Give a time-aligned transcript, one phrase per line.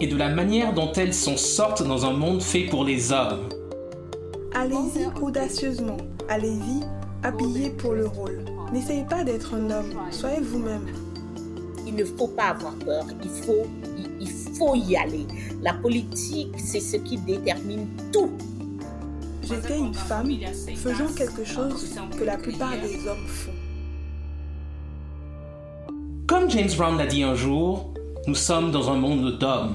[0.00, 3.48] et de la manière dont elles s'en sortent dans un monde fait pour les hommes.
[4.54, 6.82] Allez-y audacieusement, allez-y
[7.22, 8.44] habillé pour le rôle.
[8.72, 10.86] N'essayez pas d'être un homme, soyez vous-même.
[11.86, 13.66] Il ne faut pas avoir peur, il faut,
[13.98, 15.26] il, il faut y aller.
[15.62, 18.30] La politique, c'est ce qui détermine tout.
[19.42, 20.30] J'étais une femme
[20.76, 23.52] faisant quelque chose que la plupart des hommes font.
[26.26, 27.92] Comme James Brown l'a dit un jour,
[28.28, 29.74] nous sommes dans un monde d'hommes.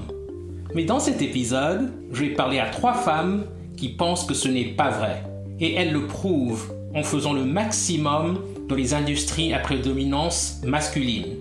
[0.76, 3.46] Mais dans cet épisode, je vais parler à trois femmes
[3.78, 5.22] qui pensent que ce n'est pas vrai.
[5.58, 11.38] Et elles le prouvent en faisant le maximum dans les industries à prédominance masculine.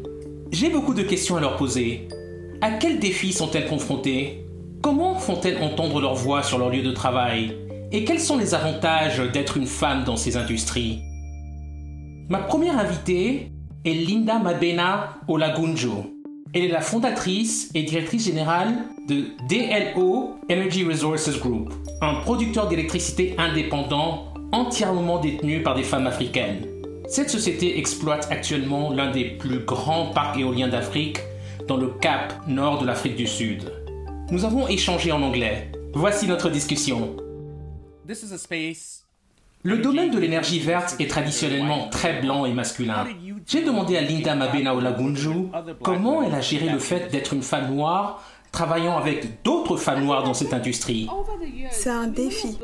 [0.53, 2.07] J'ai beaucoup de questions à leur poser.
[2.61, 4.47] À quels défis sont-elles confrontées?
[4.81, 7.57] Comment font-elles entendre leur voix sur leur lieu de travail?
[7.91, 11.01] Et quels sont les avantages d'être une femme dans ces industries?
[12.29, 13.51] Ma première invitée
[13.83, 16.14] est Linda Mabena Olagunjo.
[16.55, 23.35] Elle est la fondatrice et directrice générale de DLO Energy Resources Group, un producteur d'électricité
[23.37, 26.65] indépendant entièrement détenu par des femmes africaines.
[27.09, 31.19] Cette société exploite actuellement l'un des plus grands parcs éoliens d'Afrique
[31.67, 33.73] dans le cap nord de l'Afrique du Sud.
[34.31, 35.69] Nous avons échangé en anglais.
[35.93, 37.17] Voici notre discussion.
[39.63, 43.05] Le domaine de l'énergie verte est traditionnellement très blanc et masculin.
[43.47, 45.49] J'ai demandé à Linda Mabena Olagunju
[45.83, 50.23] comment elle a géré le fait d'être une femme noire travaillant avec d'autres femmes noires
[50.23, 51.09] dans cette industrie.
[51.71, 52.57] C'est un défi.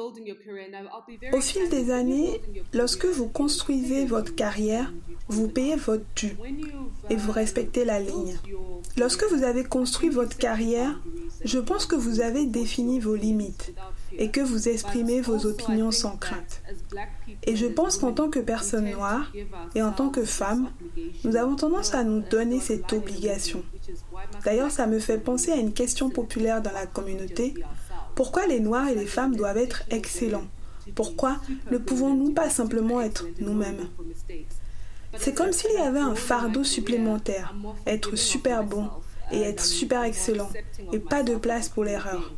[1.34, 2.42] Au fil des années,
[2.74, 4.92] lorsque vous construisez votre carrière,
[5.28, 6.38] vous payez votre dû
[7.10, 8.38] et vous respectez la ligne.
[8.98, 11.00] Lorsque vous avez construit votre carrière,
[11.44, 13.74] je pense que vous avez défini vos limites
[14.18, 16.62] et que vous exprimez vos opinions sans crainte.
[17.44, 19.32] Et je pense qu'en tant que personne noire
[19.76, 20.70] et en tant que femme,
[21.24, 23.64] nous avons tendance à nous donner cette obligation.
[24.44, 27.54] D'ailleurs, ça me fait penser à une question populaire dans la communauté.
[28.16, 30.48] Pourquoi les Noirs et les femmes doivent être excellents?
[30.96, 31.38] Pourquoi
[31.72, 33.88] ne pouvons-nous pas simplement être nous-mêmes?
[35.18, 37.54] C'est comme s'il y avait un fardeau supplémentaire,
[37.86, 38.90] être super bon
[39.32, 40.50] et être super excellent,
[40.92, 42.34] et pas de place pour l'erreur.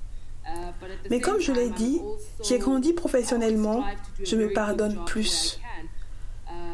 [1.09, 2.01] Mais comme je l'ai dit,
[2.43, 3.83] j'ai grandi professionnellement,
[4.23, 5.59] je me pardonne plus.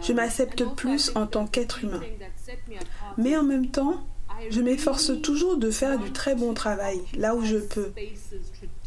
[0.02, 2.02] Je m'accepte plus en tant qu'être humain.
[3.18, 4.06] Mais en même temps,
[4.50, 7.92] je m'efforce toujours de faire du très bon travail là où je peux.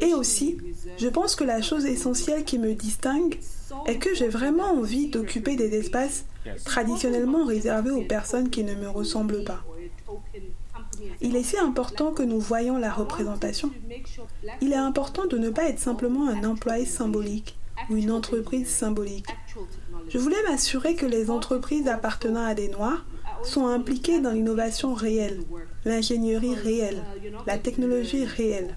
[0.00, 0.58] Et aussi,
[0.98, 3.38] je pense que la chose essentielle qui me distingue
[3.86, 6.24] est que j'ai vraiment envie d'occuper des espaces
[6.64, 9.62] traditionnellement réservés aux personnes qui ne me ressemblent pas.
[11.20, 13.70] Il est si important que nous voyons la représentation.
[14.62, 17.58] Il est important de ne pas être simplement un employé symbolique
[17.90, 19.26] ou une entreprise symbolique.
[20.08, 23.04] Je voulais m'assurer que les entreprises appartenant à des Noirs
[23.42, 25.40] sont impliqués dans l'innovation réelle,
[25.84, 27.02] l'ingénierie réelle,
[27.44, 28.76] la technologie réelle.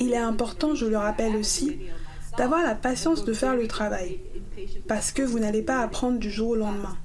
[0.00, 1.78] Il est important, je le rappelle aussi,
[2.36, 4.18] d'avoir la patience de faire le travail,
[4.88, 6.98] parce que vous n'allez pas apprendre du jour au lendemain.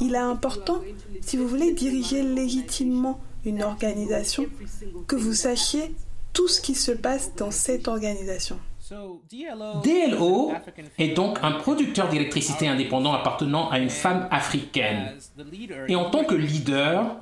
[0.00, 0.82] Il est important,
[1.20, 4.46] si vous voulez diriger légitimement une organisation,
[5.06, 5.94] que vous sachiez
[6.34, 8.58] tout ce qui se passe dans cette organisation.
[9.82, 10.52] DLO
[10.98, 15.14] est donc un producteur d'électricité indépendant appartenant à une femme africaine.
[15.88, 17.16] Et en tant que leader,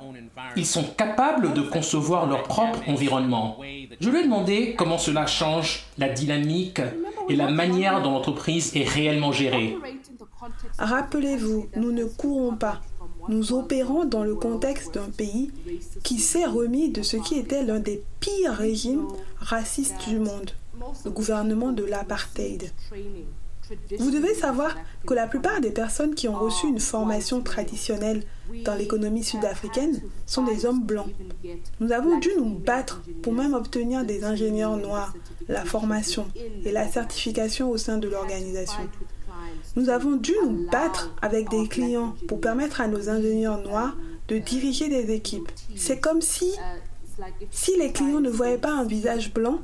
[0.57, 3.59] ils sont capables de concevoir leur propre environnement.
[4.01, 6.81] Je lui ai demandé comment cela change la dynamique
[7.29, 9.77] et la manière dont l'entreprise est réellement gérée.
[10.77, 12.81] Rappelez-vous, nous ne courons pas.
[13.29, 15.51] Nous opérons dans le contexte d'un pays
[16.03, 19.07] qui s'est remis de ce qui était l'un des pires régimes
[19.39, 20.51] racistes du monde
[21.05, 22.71] le gouvernement de l'apartheid.
[23.97, 24.75] Vous devez savoir
[25.07, 28.23] que la plupart des personnes qui ont reçu une formation traditionnelle
[28.65, 31.09] dans l'économie sud-africaine sont des hommes blancs.
[31.79, 35.13] Nous avons dû nous battre pour même obtenir des ingénieurs noirs,
[35.47, 36.27] la formation
[36.65, 38.83] et la certification au sein de l'organisation.
[39.75, 43.95] Nous avons dû nous battre avec des clients pour permettre à nos ingénieurs noirs
[44.27, 45.51] de diriger des équipes.
[45.75, 46.51] C'est comme si,
[47.51, 49.59] si les clients ne voyaient pas un visage blanc,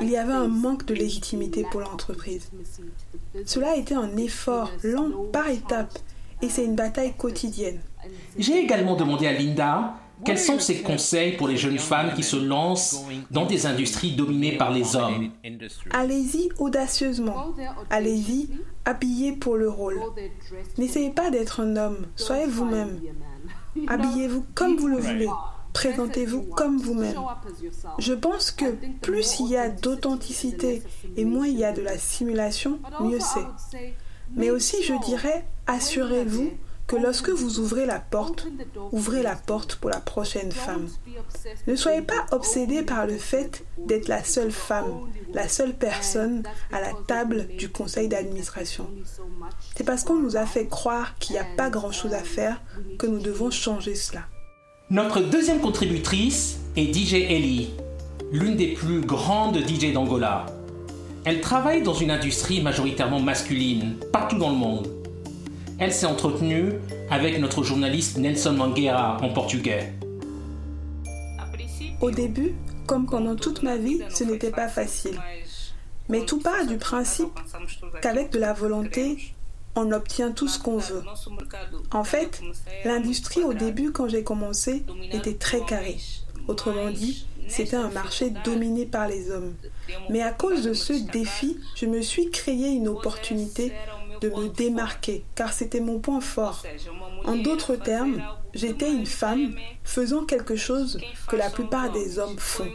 [0.00, 2.50] il y avait un manque de légitimité pour l'entreprise.
[3.44, 5.98] Cela a été un effort lent par étapes
[6.42, 7.80] et c'est une bataille quotidienne.
[8.38, 9.94] J'ai également demandé à Linda
[10.24, 14.56] Quels sont ses conseils pour les jeunes femmes qui se lancent dans des industries dominées
[14.56, 15.30] par les hommes
[15.90, 17.54] Allez-y audacieusement.
[17.90, 18.50] Allez-y
[18.84, 20.00] habillez pour le rôle.
[20.76, 23.00] N'essayez pas d'être un homme, soyez vous-même.
[23.86, 25.28] Habillez-vous comme vous le voulez.
[25.72, 27.16] Présentez-vous comme vous-même.
[27.98, 28.64] Je pense que
[29.00, 30.82] plus il y a d'authenticité
[31.16, 33.88] et moins il y a de la simulation, mieux c'est.
[34.34, 36.50] Mais aussi, je dirais, assurez-vous
[36.88, 38.48] que lorsque vous ouvrez la porte,
[38.92, 40.88] ouvrez la porte pour la prochaine femme.
[41.66, 46.42] Ne soyez pas obsédé par le fait d'être la seule femme, la seule personne
[46.72, 48.88] à la table du conseil d'administration.
[49.76, 52.60] C'est parce qu'on nous a fait croire qu'il n'y a pas grand-chose à faire
[52.98, 54.22] que nous devons changer cela.
[54.88, 57.74] Notre deuxième contributrice est DJ Ellie,
[58.32, 60.46] l'une des plus grandes DJ d'Angola.
[61.26, 64.97] Elle travaille dans une industrie majoritairement masculine, partout dans le monde.
[65.78, 66.72] Elle s'est entretenue
[67.08, 69.92] avec notre journaliste Nelson Mangueira en portugais.
[72.00, 72.54] Au début,
[72.86, 75.20] comme pendant toute ma vie, ce n'était pas facile.
[76.08, 77.38] Mais tout part du principe
[78.02, 79.34] qu'avec de la volonté,
[79.76, 81.04] on obtient tout ce qu'on veut.
[81.92, 82.40] En fait,
[82.84, 85.98] l'industrie au début, quand j'ai commencé, était très carrée.
[86.48, 89.54] Autrement dit, c'était un marché dominé par les hommes.
[90.10, 93.72] Mais à cause de ce défi, je me suis créé une opportunité
[94.20, 96.64] de me démarquer, car c'était mon point fort.
[97.24, 98.22] En d'autres termes,
[98.54, 99.54] j'étais une femme
[99.84, 100.98] faisant quelque chose
[101.28, 102.68] que la plupart des hommes font.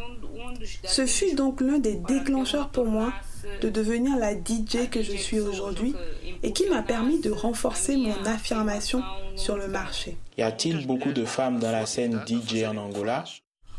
[0.83, 3.13] Ce fut donc l'un des déclencheurs pour moi
[3.61, 5.95] de devenir la DJ que je suis aujourd'hui
[6.43, 9.01] et qui m'a permis de renforcer mon affirmation
[9.35, 10.17] sur le marché.
[10.37, 13.23] Y a-t-il beaucoup de femmes dans la scène DJ en Angola?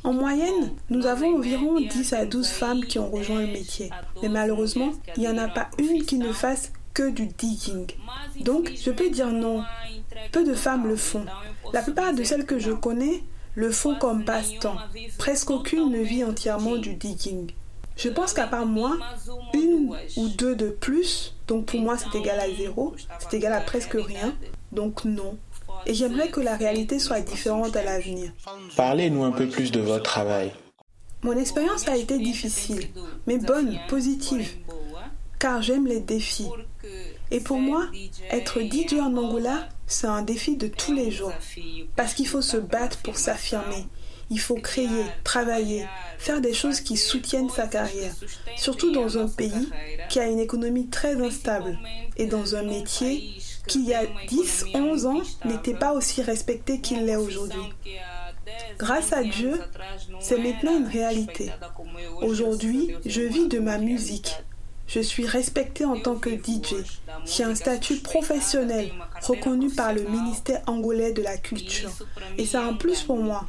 [0.04, 3.88] En moyenne, nous avons environ 10 à 12 femmes qui ont rejoint le métier.
[4.20, 7.86] Mais malheureusement, il n'y en a pas une qui ne fasse que du digging.
[8.40, 9.62] Donc, je peux dire non.
[10.32, 11.26] Peu de femmes le font.
[11.72, 13.22] La plupart de celles que je connais
[13.56, 14.76] le font comme passe-temps.
[15.18, 17.50] Presque aucune ne vit entièrement du digging.
[17.96, 18.96] Je pense qu'à part moi,
[19.52, 23.60] une ou deux de plus, donc pour moi c'est égal à zéro, c'est égal à
[23.60, 24.34] presque rien,
[24.72, 25.36] donc non.
[25.86, 28.32] Et j'aimerais que la réalité soit différente à l'avenir.
[28.76, 30.52] Parlez-nous un peu plus de votre travail.
[31.22, 32.88] Mon expérience a été difficile,
[33.26, 34.56] mais bonne, positive,
[35.44, 36.48] car j'aime les défis.
[37.30, 37.84] Et pour moi,
[38.30, 41.34] être DJ en Angola, c'est un défi de tous les jours,
[41.96, 43.86] parce qu'il faut se battre pour s'affirmer.
[44.30, 45.84] Il faut créer, travailler,
[46.16, 48.14] faire des choses qui soutiennent sa carrière,
[48.56, 49.68] surtout dans un pays
[50.08, 51.78] qui a une économie très instable
[52.16, 53.34] et dans un métier
[53.66, 57.68] qui, il y a 10, 11 ans, n'était pas aussi respecté qu'il l'est aujourd'hui.
[58.78, 59.60] Grâce à Dieu,
[60.20, 61.50] c'est maintenant une réalité.
[62.22, 64.38] Aujourd'hui, je vis de ma musique.
[64.86, 66.74] Je suis respectée en tant que DJ.
[67.24, 68.90] J'ai un statut professionnel
[69.22, 71.90] reconnu par le ministère angolais de la culture.
[72.38, 73.46] Et c'est un plus pour moi.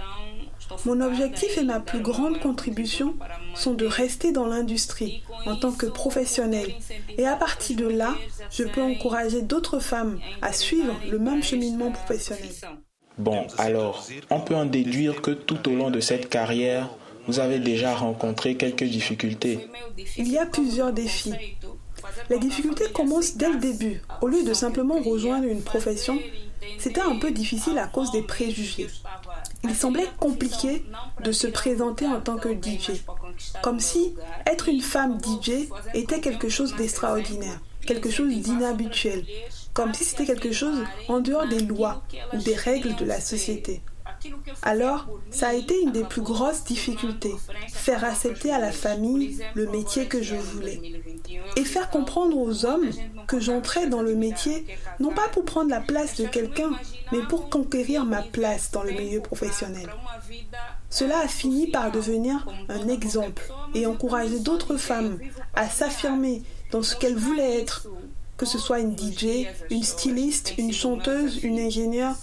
[0.85, 3.15] Mon objectif et ma plus grande contribution
[3.53, 6.73] sont de rester dans l'industrie en tant que professionnel.
[7.17, 8.15] Et à partir de là,
[8.49, 12.51] je peux encourager d'autres femmes à suivre le même cheminement professionnel.
[13.17, 16.89] Bon, alors, on peut en déduire que tout au long de cette carrière,
[17.27, 19.67] vous avez déjà rencontré quelques difficultés.
[20.17, 21.33] Il y a plusieurs défis.
[22.29, 24.01] Les difficultés commencent dès le début.
[24.21, 26.19] Au lieu de simplement rejoindre une profession,
[26.77, 28.87] c'était un peu difficile à cause des préjugés.
[29.63, 30.83] Il semblait compliqué
[31.23, 33.01] de se présenter en tant que DJ,
[33.63, 34.13] comme si
[34.45, 39.25] être une femme DJ était quelque chose d'extraordinaire, quelque chose d'inhabituel,
[39.73, 42.03] comme si c'était quelque chose en dehors des lois
[42.33, 43.81] ou des règles de la société.
[44.61, 47.35] Alors, ça a été une des plus grosses difficultés,
[47.71, 50.81] faire accepter à la famille le métier que je voulais.
[51.55, 52.89] Et faire comprendre aux hommes
[53.27, 54.65] que j'entrais dans le métier,
[54.99, 56.71] non pas pour prendre la place de quelqu'un,
[57.11, 59.89] mais pour conquérir ma place dans le milieu professionnel.
[60.89, 65.19] Cela a fini par devenir un exemple et encourager d'autres femmes
[65.53, 67.87] à s'affirmer dans ce qu'elles voulaient être,
[68.37, 72.15] que ce soit une DJ, une styliste, une chanteuse, une ingénieure,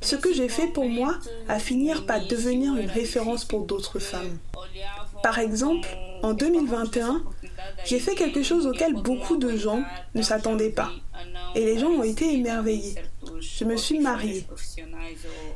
[0.00, 1.16] ce que j'ai fait pour moi
[1.48, 4.38] a fini par devenir une référence pour d'autres femmes.
[5.22, 5.88] Par exemple,
[6.22, 7.22] en 2021,
[7.84, 9.82] j'ai fait quelque chose auquel beaucoup de gens
[10.14, 10.90] ne s'attendaient pas.
[11.54, 12.94] Et les gens ont été émerveillés.
[13.40, 14.46] Je me suis mariée.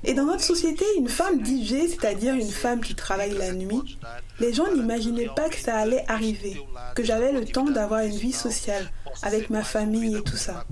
[0.03, 3.99] Et dans notre société, une femme DJ, c'est-à-dire une femme qui travaille la nuit,
[4.41, 6.61] les gens n'imaginaient pas que ça allait arriver,
[6.95, 8.91] que j'avais le temps d'avoir une vie sociale
[9.23, 10.65] avec ma famille et tout ça.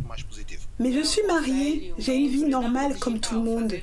[0.78, 3.74] Mais je suis mariée, j'ai une vie normale comme tout le monde.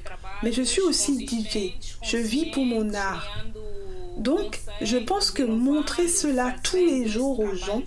[0.44, 1.74] Mais je suis aussi DJ.
[2.04, 3.46] Je vis pour mon art.
[4.18, 7.82] Donc, je pense que montrer cela tous les jours aux gens,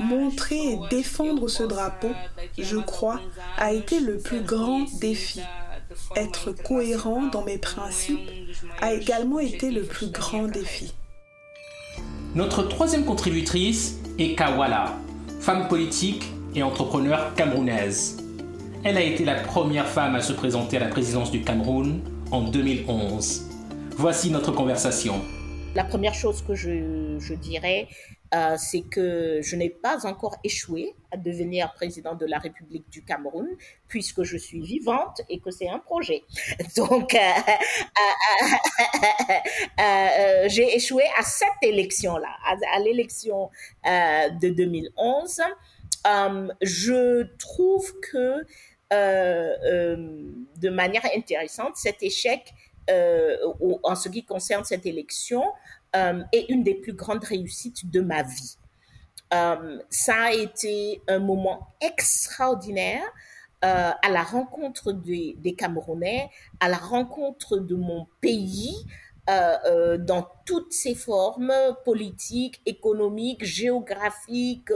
[0.00, 2.10] montrer et défendre ce drapeau,
[2.58, 3.20] je crois,
[3.56, 5.40] a été le plus grand défi.
[6.16, 8.28] Être cohérent dans mes principes,
[8.80, 10.92] a également été le plus grand défi.
[12.34, 14.96] Notre troisième contributrice est Kawala,
[15.40, 18.25] femme politique et entrepreneur camerounaise.
[18.88, 22.42] Elle a été la première femme à se présenter à la présidence du Cameroun en
[22.42, 23.50] 2011.
[23.96, 25.20] Voici notre conversation.
[25.74, 27.88] La première chose que je, dirais,
[28.32, 33.02] euh, c'est que je n'ai pas encore échoué à devenir président de la République du
[33.02, 33.48] Cameroun,
[33.88, 36.22] puisque je suis vivante et que c'est un projet.
[36.76, 37.18] Donc, euh,
[39.80, 42.36] euh, j'ai échoué à cette élection-là,
[42.72, 43.50] à, l'élection
[43.84, 45.40] de 2011.
[46.62, 48.44] je trouve que,
[48.90, 52.54] de manière intéressante, cet échec
[52.88, 55.42] en ce qui concerne cette élection
[55.96, 58.58] euh, est une des plus grandes réussites de ma vie.
[59.32, 63.02] Euh, ça a été un moment extraordinaire
[63.64, 66.28] euh, à la rencontre des, Camerounais,
[66.60, 68.76] à la rencontre de mon pays,
[69.26, 71.52] dans toutes ses formes
[71.84, 74.72] politiques, économiques, géographiques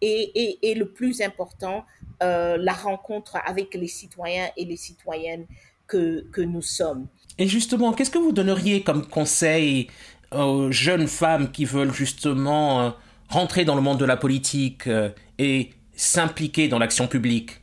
[0.00, 1.84] et, et, le plus important,
[2.20, 5.46] la rencontre avec les citoyens et les citoyennes
[5.90, 7.08] que, que nous sommes.
[7.36, 9.88] Et justement, qu'est-ce que vous donneriez comme conseil
[10.32, 12.90] aux jeunes femmes qui veulent justement euh,
[13.28, 17.60] rentrer dans le monde de la politique euh, et s'impliquer dans l'action publique?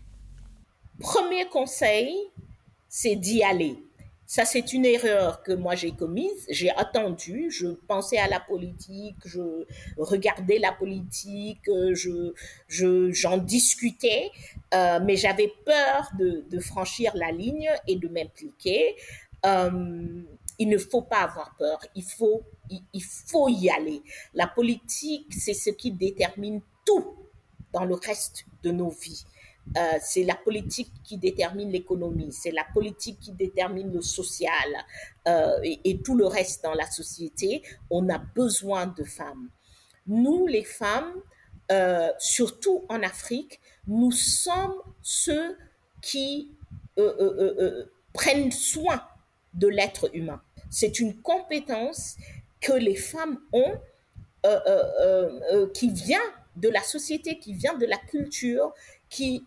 [1.00, 2.14] Premier conseil,
[2.90, 3.78] c'est d'y aller.
[4.30, 6.46] Ça, c'est une erreur que moi j'ai commise.
[6.50, 9.66] J'ai attendu, je pensais à la politique, je
[9.98, 12.34] regardais la politique, je,
[12.68, 14.30] j'en discutais,
[14.74, 18.98] euh, mais j'avais peur de, de, franchir la ligne et de m'impliquer.
[19.46, 20.22] Euh,
[20.60, 24.02] il ne faut pas avoir peur, il faut, il, faut y aller.
[24.34, 27.16] La politique, c'est ce qui détermine tout
[27.72, 29.24] dans le reste de nos vies.
[29.76, 34.86] Euh, c'est la politique qui détermine l'économie, c'est la politique qui détermine le social
[35.28, 37.62] euh, et, tout le reste dans la société.
[37.90, 39.50] On a besoin de femmes.
[40.08, 41.12] Nous, les femmes,
[41.72, 45.58] euh, surtout en Afrique, nous sommes ceux
[46.02, 46.52] qui
[48.14, 49.04] prennent soin
[49.54, 50.42] de l'être humain.
[50.70, 52.16] C'est une compétence
[52.60, 53.80] que les femmes ont
[55.74, 56.22] qui vient
[56.56, 58.74] de la société, qui vient de la culture,
[59.10, 59.46] qui,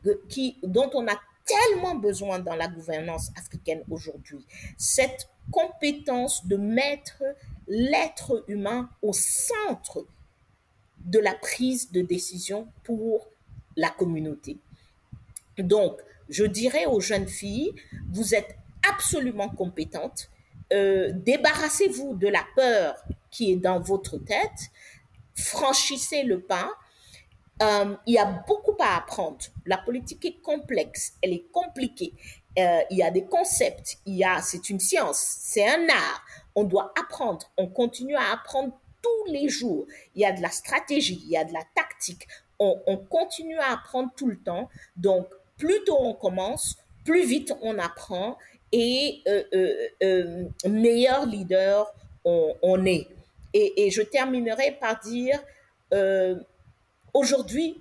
[0.62, 4.44] dont on a tellement besoin dans la gouvernance africaine aujourd'hui.
[4.76, 7.22] Cette compétence de mettre
[7.66, 10.06] l'être humain au centre
[11.04, 13.28] de la prise de décision pour
[13.76, 14.58] la communauté.
[15.58, 17.74] Donc, je dirais aux jeunes filles,
[18.10, 18.56] vous êtes
[18.88, 20.30] absolument compétentes,
[20.72, 22.94] euh, débarrassez-vous de la peur
[23.30, 24.70] qui est dans votre tête,
[25.34, 26.70] franchissez le pas.
[27.62, 29.38] Euh, il y a beaucoup à apprendre.
[29.66, 32.14] La politique est complexe, elle est compliquée.
[32.58, 36.24] Euh, il y a des concepts, il y a, c'est une science, c'est un art.
[36.54, 39.86] On doit apprendre, on continue à apprendre tous les jours.
[40.14, 42.26] Il y a de la stratégie, il y a de la tactique.
[42.58, 44.68] On, on continue à apprendre tout le temps.
[44.96, 45.26] Donc,
[45.56, 48.36] plus tôt on commence, plus vite on apprend
[48.72, 49.44] et euh,
[50.02, 51.92] euh, meilleur leader
[52.24, 53.06] on, est.
[53.54, 55.40] Et, et, je terminerai par dire,
[57.14, 57.80] aujourd'hui,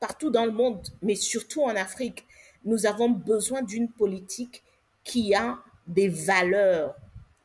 [0.00, 2.26] partout dans le monde, mais surtout en Afrique,
[2.64, 4.62] nous avons besoin d'une politique
[5.04, 6.94] qui a des valeurs,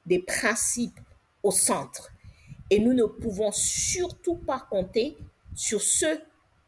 [0.05, 1.00] des principes
[1.43, 2.12] au centre.
[2.69, 5.17] Et nous ne pouvons surtout pas compter
[5.55, 6.19] sur ceux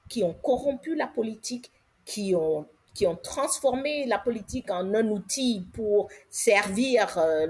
[0.10, 1.72] qui ont corrompu la politique,
[2.06, 7.46] qui ont qui ont transformé la politique en un outil pour servir euh,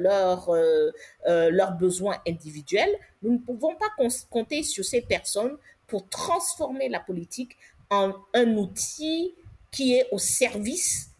[0.50, 0.92] euh,
[1.27, 2.89] euh, leurs besoins individuels,
[3.22, 3.86] nous ne pouvons pas
[4.32, 5.56] compter sur ces personnes
[5.88, 7.58] pour transformer la politique
[7.89, 9.34] en un outil
[9.72, 11.12] qui est au service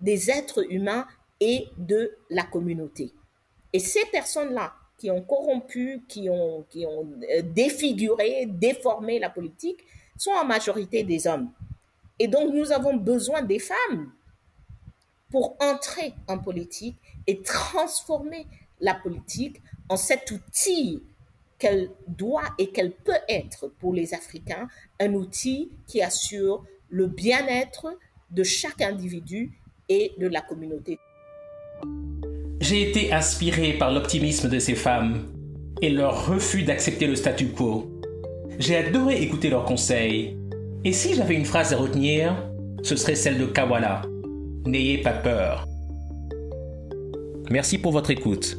[0.00, 1.06] des êtres humains
[1.40, 3.12] et de la communauté.
[3.72, 7.08] Et ces personnes-là qui ont corrompu, qui ont, qui ont
[7.42, 9.84] défiguré, déformé la politique,
[10.16, 11.50] sont en majorité des hommes.
[12.18, 14.12] Et donc, nous avons besoin des femmes
[15.30, 18.46] pour entrer en politique et transformer
[18.80, 21.02] la politique en cet outil
[21.60, 24.66] qu'elle doit et qu'elle peut être pour les Africains,
[24.98, 27.96] un outil qui assure le bien-être
[28.30, 29.52] de chaque individu
[29.88, 30.98] et de la communauté.
[32.60, 35.32] J'ai été inspiré par l'optimisme de ces femmes
[35.82, 37.90] et leur refus d'accepter le statu quo.
[38.58, 40.36] J'ai adoré écouter leurs conseils
[40.84, 42.36] et si j'avais une phrase à retenir,
[42.82, 44.02] ce serait celle de Kawala.
[44.66, 45.66] N'ayez pas peur.
[47.50, 48.58] Merci pour votre écoute.